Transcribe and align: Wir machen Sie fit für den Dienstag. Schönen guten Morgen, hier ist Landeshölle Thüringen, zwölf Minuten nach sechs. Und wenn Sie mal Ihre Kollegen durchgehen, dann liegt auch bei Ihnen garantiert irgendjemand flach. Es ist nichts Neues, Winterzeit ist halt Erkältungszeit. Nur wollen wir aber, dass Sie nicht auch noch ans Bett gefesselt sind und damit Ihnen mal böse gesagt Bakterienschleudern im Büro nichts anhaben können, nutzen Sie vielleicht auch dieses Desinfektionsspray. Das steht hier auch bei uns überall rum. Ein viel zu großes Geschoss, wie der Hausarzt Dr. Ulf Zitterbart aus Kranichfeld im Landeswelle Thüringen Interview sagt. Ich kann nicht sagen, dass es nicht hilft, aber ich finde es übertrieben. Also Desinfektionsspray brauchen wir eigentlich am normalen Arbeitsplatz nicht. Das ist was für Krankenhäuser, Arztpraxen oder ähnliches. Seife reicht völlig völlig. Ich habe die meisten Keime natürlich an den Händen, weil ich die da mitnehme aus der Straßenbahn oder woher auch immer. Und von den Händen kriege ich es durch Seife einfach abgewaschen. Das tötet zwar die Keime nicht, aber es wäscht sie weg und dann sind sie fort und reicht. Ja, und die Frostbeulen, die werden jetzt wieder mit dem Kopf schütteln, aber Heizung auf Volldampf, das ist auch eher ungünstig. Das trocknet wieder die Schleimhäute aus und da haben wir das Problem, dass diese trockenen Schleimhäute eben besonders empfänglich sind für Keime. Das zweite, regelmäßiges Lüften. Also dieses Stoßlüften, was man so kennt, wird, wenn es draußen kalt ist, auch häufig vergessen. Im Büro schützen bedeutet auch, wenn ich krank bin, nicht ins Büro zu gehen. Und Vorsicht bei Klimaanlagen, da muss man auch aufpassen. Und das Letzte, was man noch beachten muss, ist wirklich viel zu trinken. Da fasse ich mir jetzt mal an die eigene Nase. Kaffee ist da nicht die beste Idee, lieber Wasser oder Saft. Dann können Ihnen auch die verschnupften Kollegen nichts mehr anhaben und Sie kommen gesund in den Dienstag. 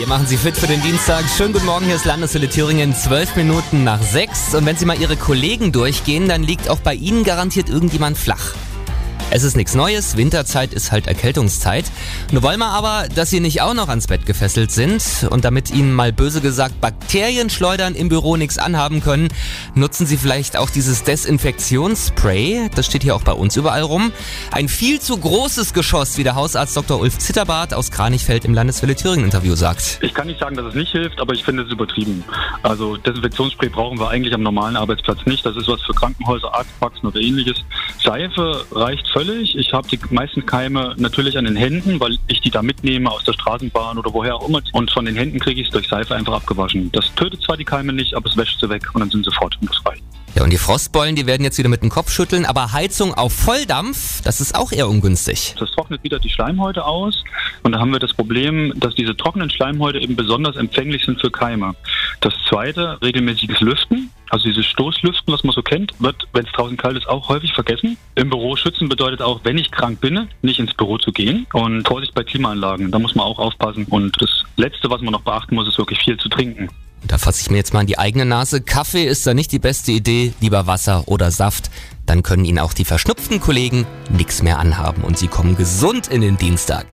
Wir 0.00 0.06
machen 0.06 0.26
Sie 0.26 0.38
fit 0.38 0.56
für 0.56 0.66
den 0.66 0.80
Dienstag. 0.80 1.26
Schönen 1.28 1.52
guten 1.52 1.66
Morgen, 1.66 1.84
hier 1.84 1.96
ist 1.96 2.06
Landeshölle 2.06 2.48
Thüringen, 2.48 2.94
zwölf 2.94 3.36
Minuten 3.36 3.84
nach 3.84 4.00
sechs. 4.00 4.54
Und 4.54 4.64
wenn 4.64 4.74
Sie 4.74 4.86
mal 4.86 4.98
Ihre 4.98 5.18
Kollegen 5.18 5.72
durchgehen, 5.72 6.26
dann 6.26 6.42
liegt 6.42 6.70
auch 6.70 6.80
bei 6.80 6.94
Ihnen 6.94 7.22
garantiert 7.22 7.68
irgendjemand 7.68 8.16
flach. 8.16 8.54
Es 9.32 9.44
ist 9.44 9.56
nichts 9.56 9.76
Neues, 9.76 10.16
Winterzeit 10.16 10.74
ist 10.74 10.90
halt 10.90 11.06
Erkältungszeit. 11.06 11.84
Nur 12.32 12.42
wollen 12.42 12.58
wir 12.58 12.66
aber, 12.66 13.06
dass 13.14 13.30
Sie 13.30 13.38
nicht 13.38 13.62
auch 13.62 13.74
noch 13.74 13.88
ans 13.88 14.08
Bett 14.08 14.26
gefesselt 14.26 14.72
sind 14.72 15.28
und 15.30 15.44
damit 15.44 15.70
Ihnen 15.70 15.94
mal 15.94 16.12
böse 16.12 16.40
gesagt 16.40 16.80
Bakterienschleudern 16.80 17.94
im 17.94 18.08
Büro 18.08 18.36
nichts 18.36 18.58
anhaben 18.58 19.00
können, 19.00 19.28
nutzen 19.76 20.04
Sie 20.04 20.16
vielleicht 20.16 20.56
auch 20.56 20.68
dieses 20.68 21.04
Desinfektionsspray. 21.04 22.70
Das 22.74 22.86
steht 22.86 23.04
hier 23.04 23.14
auch 23.14 23.22
bei 23.22 23.30
uns 23.30 23.56
überall 23.56 23.82
rum. 23.82 24.10
Ein 24.50 24.68
viel 24.68 25.00
zu 25.00 25.16
großes 25.16 25.74
Geschoss, 25.74 26.18
wie 26.18 26.24
der 26.24 26.34
Hausarzt 26.34 26.76
Dr. 26.76 26.98
Ulf 26.98 27.18
Zitterbart 27.18 27.72
aus 27.72 27.92
Kranichfeld 27.92 28.44
im 28.44 28.52
Landeswelle 28.52 28.96
Thüringen 28.96 29.26
Interview 29.26 29.54
sagt. 29.54 30.00
Ich 30.02 30.12
kann 30.12 30.26
nicht 30.26 30.40
sagen, 30.40 30.56
dass 30.56 30.66
es 30.66 30.74
nicht 30.74 30.90
hilft, 30.90 31.20
aber 31.20 31.34
ich 31.34 31.44
finde 31.44 31.62
es 31.62 31.70
übertrieben. 31.70 32.24
Also 32.64 32.96
Desinfektionsspray 32.96 33.68
brauchen 33.68 34.00
wir 34.00 34.08
eigentlich 34.08 34.34
am 34.34 34.42
normalen 34.42 34.76
Arbeitsplatz 34.76 35.24
nicht. 35.24 35.46
Das 35.46 35.56
ist 35.56 35.68
was 35.68 35.80
für 35.82 35.94
Krankenhäuser, 35.94 36.52
Arztpraxen 36.52 37.08
oder 37.08 37.20
ähnliches. 37.20 37.58
Seife 38.02 38.66
reicht 38.72 39.06
völlig 39.08 39.19
völlig. 39.24 39.54
Ich 39.54 39.72
habe 39.72 39.86
die 39.88 39.98
meisten 40.10 40.46
Keime 40.46 40.94
natürlich 40.96 41.36
an 41.36 41.44
den 41.44 41.56
Händen, 41.56 42.00
weil 42.00 42.16
ich 42.28 42.40
die 42.40 42.50
da 42.50 42.62
mitnehme 42.62 43.10
aus 43.10 43.22
der 43.24 43.34
Straßenbahn 43.34 43.98
oder 43.98 44.12
woher 44.14 44.36
auch 44.36 44.48
immer. 44.48 44.62
Und 44.72 44.90
von 44.90 45.04
den 45.04 45.14
Händen 45.14 45.38
kriege 45.38 45.60
ich 45.60 45.66
es 45.66 45.72
durch 45.72 45.88
Seife 45.88 46.14
einfach 46.14 46.34
abgewaschen. 46.34 46.90
Das 46.92 47.04
tötet 47.16 47.42
zwar 47.42 47.56
die 47.58 47.64
Keime 47.64 47.92
nicht, 47.92 48.14
aber 48.14 48.30
es 48.30 48.36
wäscht 48.36 48.58
sie 48.60 48.70
weg 48.70 48.82
und 48.94 49.00
dann 49.00 49.10
sind 49.10 49.24
sie 49.24 49.32
fort 49.32 49.58
und 49.60 49.86
reicht. 49.86 50.02
Ja, 50.36 50.44
und 50.44 50.50
die 50.50 50.58
Frostbeulen, 50.58 51.16
die 51.16 51.26
werden 51.26 51.42
jetzt 51.42 51.58
wieder 51.58 51.68
mit 51.68 51.82
dem 51.82 51.90
Kopf 51.90 52.10
schütteln, 52.10 52.46
aber 52.46 52.72
Heizung 52.72 53.12
auf 53.14 53.32
Volldampf, 53.32 54.22
das 54.22 54.40
ist 54.40 54.54
auch 54.54 54.70
eher 54.70 54.88
ungünstig. 54.88 55.56
Das 55.58 55.70
trocknet 55.72 56.02
wieder 56.04 56.20
die 56.20 56.30
Schleimhäute 56.30 56.84
aus 56.84 57.24
und 57.64 57.72
da 57.72 57.80
haben 57.80 57.90
wir 57.90 57.98
das 57.98 58.14
Problem, 58.14 58.72
dass 58.76 58.94
diese 58.94 59.16
trockenen 59.16 59.50
Schleimhäute 59.50 59.98
eben 59.98 60.14
besonders 60.14 60.56
empfänglich 60.56 61.04
sind 61.04 61.20
für 61.20 61.30
Keime. 61.30 61.74
Das 62.20 62.32
zweite, 62.48 62.96
regelmäßiges 63.02 63.60
Lüften. 63.60 64.10
Also 64.30 64.48
dieses 64.48 64.66
Stoßlüften, 64.66 65.32
was 65.34 65.44
man 65.44 65.52
so 65.52 65.62
kennt, 65.62 65.92
wird, 65.98 66.26
wenn 66.32 66.46
es 66.46 66.52
draußen 66.52 66.76
kalt 66.76 66.96
ist, 66.96 67.08
auch 67.08 67.28
häufig 67.28 67.52
vergessen. 67.52 67.96
Im 68.14 68.30
Büro 68.30 68.56
schützen 68.56 68.88
bedeutet 68.88 69.20
auch, 69.20 69.40
wenn 69.44 69.58
ich 69.58 69.70
krank 69.70 70.00
bin, 70.00 70.28
nicht 70.42 70.60
ins 70.60 70.72
Büro 70.72 70.98
zu 70.98 71.12
gehen. 71.12 71.46
Und 71.52 71.86
Vorsicht 71.86 72.14
bei 72.14 72.22
Klimaanlagen, 72.22 72.90
da 72.90 72.98
muss 72.98 73.14
man 73.14 73.26
auch 73.26 73.38
aufpassen. 73.38 73.86
Und 73.90 74.16
das 74.22 74.30
Letzte, 74.56 74.88
was 74.88 75.00
man 75.00 75.12
noch 75.12 75.22
beachten 75.22 75.56
muss, 75.56 75.68
ist 75.68 75.78
wirklich 75.78 75.98
viel 76.00 76.16
zu 76.16 76.28
trinken. 76.28 76.68
Da 77.06 77.18
fasse 77.18 77.40
ich 77.40 77.50
mir 77.50 77.56
jetzt 77.56 77.72
mal 77.72 77.80
an 77.80 77.86
die 77.86 77.98
eigene 77.98 78.24
Nase. 78.24 78.60
Kaffee 78.60 79.04
ist 79.04 79.26
da 79.26 79.34
nicht 79.34 79.52
die 79.52 79.58
beste 79.58 79.90
Idee, 79.90 80.32
lieber 80.40 80.66
Wasser 80.66 81.04
oder 81.06 81.30
Saft. 81.30 81.70
Dann 82.06 82.22
können 82.22 82.44
Ihnen 82.44 82.58
auch 82.58 82.72
die 82.72 82.84
verschnupften 82.84 83.40
Kollegen 83.40 83.86
nichts 84.10 84.42
mehr 84.42 84.58
anhaben 84.58 85.02
und 85.02 85.18
Sie 85.18 85.28
kommen 85.28 85.56
gesund 85.56 86.08
in 86.08 86.20
den 86.20 86.36
Dienstag. 86.36 86.86